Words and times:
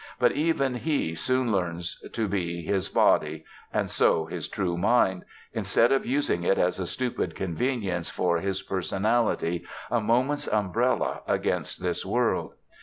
But 0.17 0.31
even 0.31 0.73
he 0.77 1.13
soon 1.13 1.51
learns 1.51 2.03
to 2.13 2.27
be 2.27 2.63
his 2.63 2.89
body 2.89 3.45
(and 3.71 3.87
so 3.87 4.25
his 4.25 4.47
true 4.47 4.75
mind), 4.75 5.25
instead 5.53 5.91
of 5.91 6.07
using 6.07 6.41
it 6.41 6.57
as 6.57 6.79
a 6.79 6.87
stupid 6.87 7.35
convenience 7.35 8.09
for 8.09 8.39
his 8.39 8.63
personality, 8.63 9.63
a 9.91 10.01
moment's 10.01 10.47
umbrella 10.51 11.21
against 11.27 11.83
this 11.83 12.03
world. 12.03 12.55